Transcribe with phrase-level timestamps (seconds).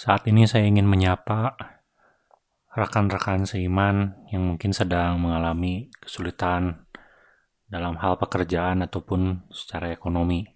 [0.00, 1.60] Saat ini saya ingin menyapa
[2.72, 6.88] rekan-rekan seiman yang mungkin sedang mengalami kesulitan
[7.68, 10.48] dalam hal pekerjaan ataupun secara ekonomi.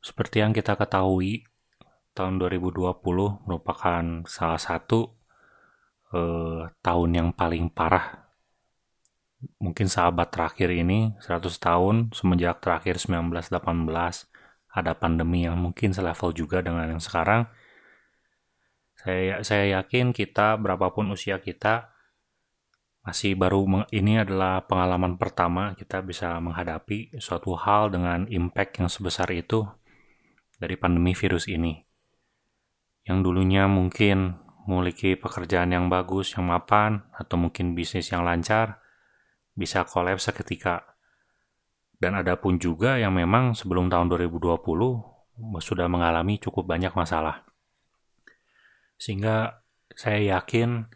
[0.00, 1.44] Seperti yang kita ketahui,
[2.16, 3.04] tahun 2020
[3.44, 5.12] merupakan salah satu
[6.16, 8.32] eh, tahun yang paling parah.
[9.60, 13.60] Mungkin sahabat terakhir ini 100 tahun semenjak terakhir 1918
[14.72, 17.44] ada pandemi yang mungkin selevel juga dengan yang sekarang
[19.02, 21.90] saya saya yakin kita berapapun usia kita
[23.02, 29.26] masih baru ini adalah pengalaman pertama kita bisa menghadapi suatu hal dengan impact yang sebesar
[29.34, 29.66] itu
[30.62, 31.82] dari pandemi virus ini.
[33.02, 34.38] Yang dulunya mungkin
[34.70, 38.78] memiliki pekerjaan yang bagus, yang mapan, atau mungkin bisnis yang lancar,
[39.58, 40.94] bisa kolaps seketika.
[41.98, 44.62] Dan ada pun juga yang memang sebelum tahun 2020
[45.58, 47.42] sudah mengalami cukup banyak masalah.
[49.02, 49.66] Sehingga
[49.98, 50.86] saya yakin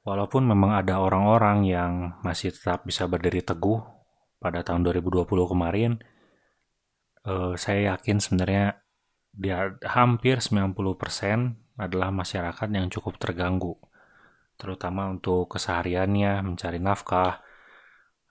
[0.00, 1.92] walaupun memang ada orang-orang yang
[2.24, 3.84] masih tetap bisa berdiri teguh
[4.40, 6.00] pada tahun 2020 kemarin,
[7.28, 8.80] eh, saya yakin sebenarnya
[9.36, 13.76] dia hampir 90% adalah masyarakat yang cukup terganggu.
[14.56, 17.42] Terutama untuk kesehariannya, mencari nafkah.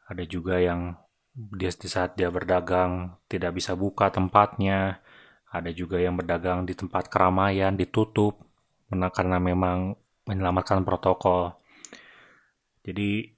[0.09, 0.95] Ada juga yang
[1.35, 5.03] dia di saat dia berdagang tidak bisa buka tempatnya.
[5.53, 8.42] Ada juga yang berdagang di tempat keramaian ditutup
[9.13, 9.95] karena memang
[10.27, 11.55] menyelamatkan protokol.
[12.83, 13.31] Jadi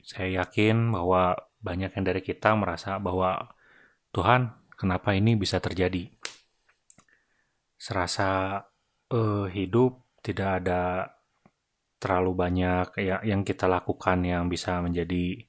[0.00, 3.52] saya yakin bahwa banyak yang dari kita merasa bahwa
[4.14, 6.08] Tuhan, kenapa ini bisa terjadi?
[7.76, 8.62] Serasa
[9.12, 11.12] uh, hidup tidak ada
[11.96, 15.44] terlalu banyak ya, yang kita lakukan yang bisa menjadi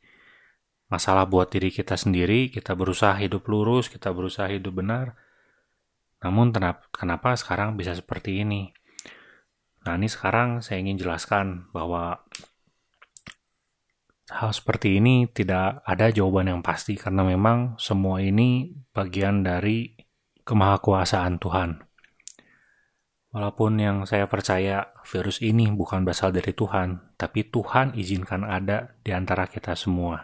[0.88, 2.49] masalah buat diri kita sendiri.
[2.49, 5.16] Kita berusaha hidup lurus, kita berusaha hidup benar.
[6.23, 6.49] Namun
[6.89, 8.73] kenapa sekarang bisa seperti ini?
[9.88, 12.19] Nah, ini sekarang saya ingin jelaskan bahwa
[14.27, 19.95] hal seperti ini tidak ada jawaban yang pasti karena memang semua ini bagian dari
[20.43, 21.80] kemahakuasaan Tuhan.
[23.31, 29.15] Walaupun yang saya percaya virus ini bukan berasal dari Tuhan, tapi Tuhan izinkan ada di
[29.15, 30.19] antara kita semua.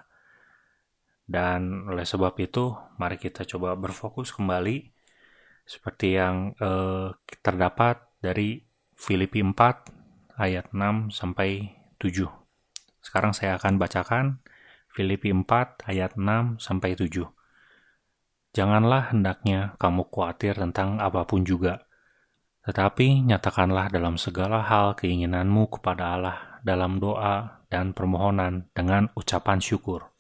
[1.24, 4.92] Dan oleh sebab itu, mari kita coba berfokus kembali
[5.64, 12.30] seperti yang eh, terdapat dari Filipi 4 ayat 6 sampai 7.
[13.04, 14.26] Sekarang saya akan bacakan
[14.94, 17.28] Filipi 4 ayat 6 sampai 7.
[18.54, 21.90] Janganlah hendaknya kamu khawatir tentang apa pun juga,
[22.64, 30.14] tetapi nyatakanlah dalam segala hal keinginanmu kepada Allah dalam doa dan permohonan dengan ucapan syukur.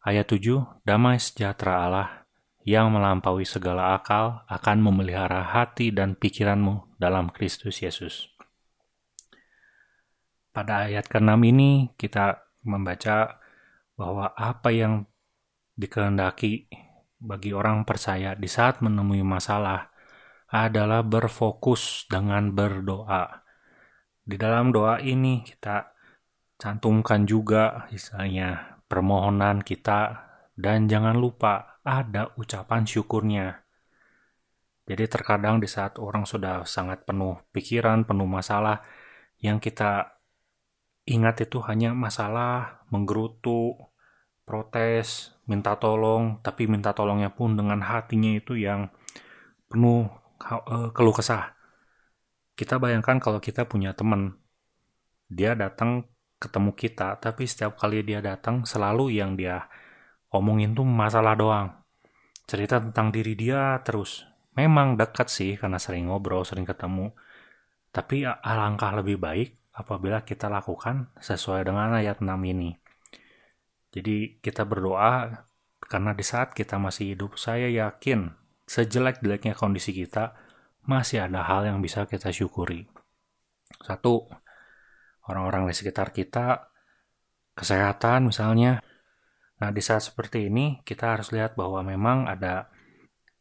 [0.00, 2.23] Ayat 7, Damai sejahtera Allah
[2.64, 8.32] yang melampaui segala akal akan memelihara hati dan pikiranmu dalam Kristus Yesus.
[10.48, 13.36] Pada ayat ke-6 ini kita membaca
[14.00, 15.04] bahwa apa yang
[15.76, 16.72] dikehendaki
[17.20, 19.92] bagi orang percaya di saat menemui masalah
[20.48, 23.44] adalah berfokus dengan berdoa.
[24.24, 25.92] Di dalam doa ini kita
[26.56, 33.60] cantumkan juga misalnya permohonan kita dan jangan lupa ada ucapan syukurnya.
[34.84, 38.84] Jadi terkadang di saat orang sudah sangat penuh pikiran, penuh masalah,
[39.40, 40.20] yang kita
[41.04, 43.76] ingat itu hanya masalah, menggerutu,
[44.44, 48.92] protes, minta tolong, tapi minta tolongnya pun dengan hatinya itu yang
[49.68, 50.08] penuh
[50.40, 51.56] uh, keluh kesah.
[52.56, 54.36] Kita bayangkan kalau kita punya teman,
[55.32, 59.64] dia datang ketemu kita, tapi setiap kali dia datang selalu yang dia
[60.34, 61.70] omongin tuh masalah doang.
[62.50, 64.26] Cerita tentang diri dia terus.
[64.58, 67.14] Memang dekat sih karena sering ngobrol, sering ketemu.
[67.94, 72.74] Tapi alangkah lebih baik apabila kita lakukan sesuai dengan ayat 6 ini.
[73.94, 75.46] Jadi kita berdoa
[75.86, 78.34] karena di saat kita masih hidup, saya yakin
[78.66, 80.34] sejelek-jeleknya kondisi kita,
[80.88, 82.88] masih ada hal yang bisa kita syukuri.
[83.84, 84.26] Satu,
[85.28, 86.72] orang-orang di sekitar kita,
[87.54, 88.80] kesehatan misalnya,
[89.62, 92.66] Nah, di saat seperti ini kita harus lihat bahwa memang ada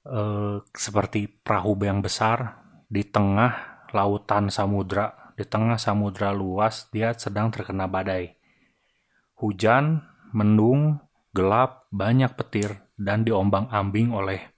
[0.06, 7.50] eh, seperti perahu yang besar di tengah lautan samudra, di tengah samudra luas dia sedang
[7.50, 8.38] terkena badai.
[9.42, 11.01] Hujan, mendung,
[11.33, 14.54] gelap, banyak petir dan diombang-ambing oleh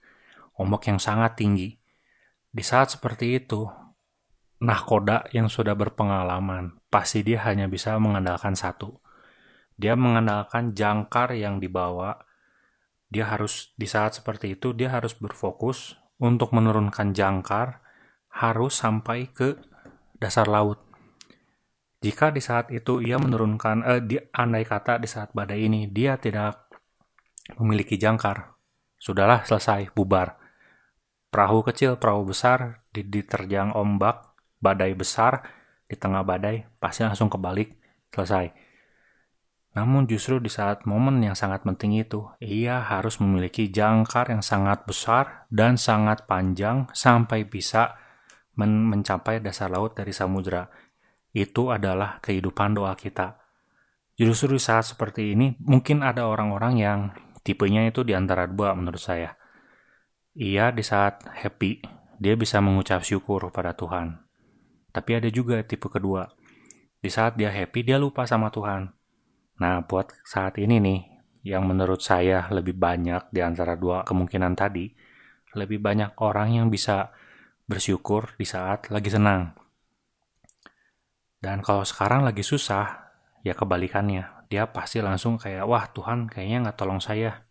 [0.60, 1.76] ombak yang sangat tinggi.
[2.52, 3.68] Di saat seperti itu,
[4.60, 8.96] nahkoda yang sudah berpengalaman pasti dia hanya bisa mengandalkan satu,
[9.76, 12.16] dia mengandalkan jangkar yang dibawa.
[13.06, 17.84] Dia harus di saat seperti itu dia harus berfokus untuk menurunkan jangkar
[18.32, 19.56] harus sampai ke
[20.20, 20.80] dasar laut.
[22.04, 26.20] Jika di saat itu ia menurunkan, eh, di, andai kata di saat badai ini dia
[26.20, 26.68] tidak
[27.56, 28.52] memiliki jangkar,
[29.00, 30.36] sudahlah selesai, bubar.
[31.32, 35.46] Perahu kecil, perahu besar, diterjang ombak, badai besar,
[35.86, 37.76] di tengah badai, pasti langsung kebalik,
[38.12, 38.65] selesai.
[39.76, 44.88] Namun justru di saat momen yang sangat penting itu, ia harus memiliki jangkar yang sangat
[44.88, 47.92] besar dan sangat panjang sampai bisa
[48.56, 50.64] men mencapai dasar laut dari samudra
[51.36, 53.36] itu adalah kehidupan doa kita.
[54.16, 57.00] Justru di saat seperti ini, mungkin ada orang-orang yang
[57.44, 59.36] tipenya itu di antara dua menurut saya.
[60.32, 61.84] Ia di saat happy,
[62.16, 64.16] dia bisa mengucap syukur pada Tuhan.
[64.88, 66.32] Tapi ada juga tipe kedua.
[66.96, 68.96] Di saat dia happy, dia lupa sama Tuhan.
[69.56, 71.00] Nah, buat saat ini nih,
[71.46, 74.90] yang menurut saya lebih banyak di antara dua kemungkinan tadi,
[75.56, 77.14] lebih banyak orang yang bisa
[77.64, 79.56] bersyukur di saat lagi senang.
[81.40, 83.14] Dan kalau sekarang lagi susah,
[83.46, 84.50] ya kebalikannya.
[84.50, 87.46] Dia pasti langsung kayak, wah Tuhan kayaknya nggak tolong saya.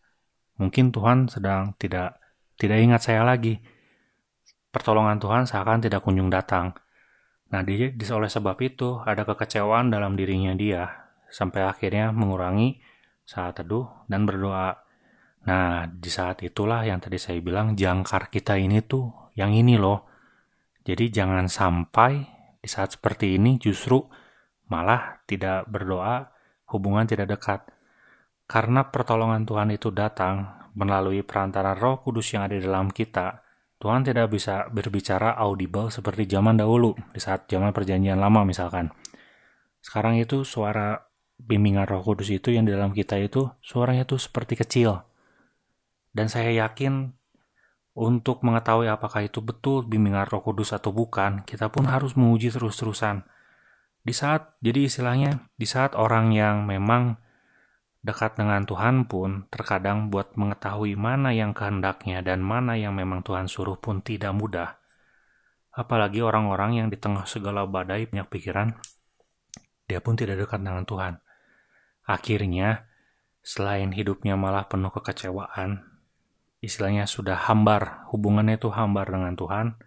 [0.59, 2.19] Mungkin Tuhan sedang tidak
[2.55, 3.59] tidak ingat saya lagi.
[4.71, 6.75] Pertolongan Tuhan seakan tidak kunjung datang.
[7.51, 11.04] Nah, dia, oleh sebab itu ada kekecewaan dalam dirinya dia,
[11.35, 12.79] sampai akhirnya mengurangi
[13.27, 14.79] saat teduh dan berdoa.
[15.45, 20.07] Nah, di saat itulah yang tadi saya bilang jangkar kita ini tuh yang ini loh.
[20.87, 22.23] Jadi jangan sampai
[22.63, 23.99] di saat seperti ini justru
[24.71, 26.31] malah tidak berdoa,
[26.71, 27.67] hubungan tidak dekat.
[28.47, 33.41] Karena pertolongan Tuhan itu datang melalui perantara roh kudus yang ada di dalam kita,
[33.81, 38.89] Tuhan tidak bisa berbicara audible seperti zaman dahulu, di saat zaman perjanjian lama misalkan.
[39.81, 41.04] Sekarang itu suara
[41.39, 45.03] bimbingan roh kudus itu yang di dalam kita itu, suaranya itu seperti kecil.
[46.15, 47.11] Dan saya yakin
[47.95, 53.23] untuk mengetahui apakah itu betul bimbingan Roh Kudus atau bukan, kita pun harus menguji terus-terusan.
[54.03, 57.15] Di saat, jadi istilahnya, di saat orang yang memang
[58.03, 63.47] dekat dengan Tuhan pun terkadang buat mengetahui mana yang kehendaknya dan mana yang memang Tuhan
[63.47, 64.77] suruh pun tidak mudah.
[65.71, 68.75] Apalagi orang-orang yang di tengah segala badai banyak pikiran,
[69.87, 71.24] dia pun tidak dekat dengan Tuhan.
[72.05, 72.85] Akhirnya,
[73.41, 75.85] selain hidupnya malah penuh kekecewaan,
[76.61, 79.77] istilahnya sudah hambar, hubungannya itu hambar dengan Tuhan,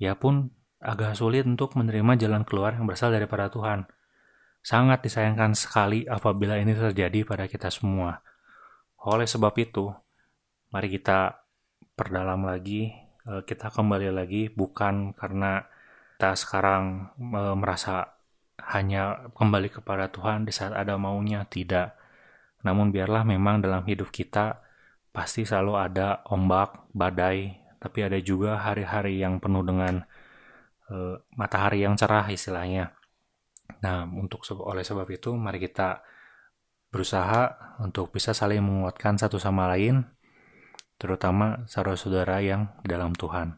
[0.00, 3.84] ya pun agak sulit untuk menerima jalan keluar yang berasal daripada Tuhan.
[4.60, 8.20] Sangat disayangkan sekali apabila ini terjadi pada kita semua.
[9.00, 9.92] Oleh sebab itu,
[10.68, 11.40] mari kita
[11.96, 12.92] perdalam lagi,
[13.28, 15.64] eh, kita kembali lagi bukan karena
[16.16, 18.19] kita sekarang eh, merasa
[18.68, 21.96] hanya kembali kepada Tuhan di saat ada maunya, tidak.
[22.60, 24.60] Namun biarlah memang dalam hidup kita
[25.10, 30.04] pasti selalu ada ombak, badai, tapi ada juga hari-hari yang penuh dengan
[30.92, 32.92] uh, matahari yang cerah istilahnya.
[33.80, 36.04] Nah, untuk oleh sebab itu mari kita
[36.90, 40.04] berusaha untuk bisa saling menguatkan satu sama lain,
[41.00, 43.56] terutama saudara-saudara yang dalam Tuhan.